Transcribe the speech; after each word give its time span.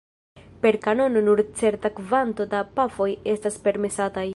Per 0.63 0.75
kanono 0.85 1.21
nur 1.27 1.41
certa 1.61 1.93
kvanto 2.01 2.49
da 2.55 2.65
pafoj 2.79 3.11
estas 3.37 3.65
permesataj. 3.69 4.29